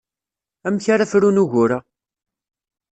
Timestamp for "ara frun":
0.93-1.41